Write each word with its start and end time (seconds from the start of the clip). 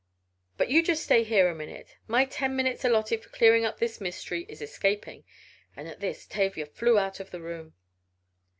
"But 0.57 0.69
you 0.69 0.81
just 0.81 1.03
stay 1.03 1.23
here 1.23 1.47
a 1.47 1.53
minute. 1.53 1.95
My 2.07 2.25
ten 2.25 2.55
minutes 2.55 2.83
alloted 2.83 3.21
for 3.21 3.29
clearing 3.29 3.65
up 3.65 3.77
the 3.77 3.97
mystery 4.01 4.47
is 4.49 4.59
escaping," 4.59 5.25
and 5.75 5.87
at 5.87 5.99
this 5.99 6.25
Tavia 6.25 6.65
flew 6.65 6.97
out 6.97 7.19
of 7.19 7.29
the 7.29 7.39
room. 7.39 7.75